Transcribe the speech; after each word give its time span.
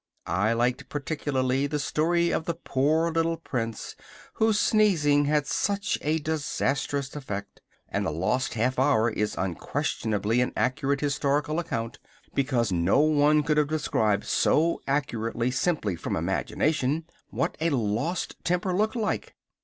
I 0.25 0.53
liked 0.53 0.89
particularly 0.89 1.67
the 1.67 1.77
story 1.77 2.31
of 2.31 2.45
the 2.45 2.55
poor 2.55 3.11
little 3.11 3.37
prince, 3.37 3.95
whose 4.33 4.59
sneezing 4.59 5.25
had 5.25 5.45
such 5.45 5.99
a 6.01 6.17
disastrous 6.17 7.15
effect; 7.15 7.61
and 7.87 8.03
the 8.03 8.09
lost 8.11 8.55
half 8.55 8.79
hour 8.79 9.11
is 9.11 9.37
unquestionably 9.37 10.41
an 10.41 10.53
accurate 10.57 11.01
historical 11.01 11.59
account, 11.59 11.99
because 12.33 12.71
no 12.71 12.99
one 13.01 13.43
could 13.43 13.57
have 13.57 13.67
described 13.67 14.23
so 14.25 14.81
accurately, 14.87 15.51
simply 15.51 15.95
from 15.95 16.15
imagination, 16.15 17.05
what 17.29 17.55
a 17.61 17.69
lost 17.69 18.37
temper 18.43 18.75
looked 18.75 18.95
like. 18.95 19.35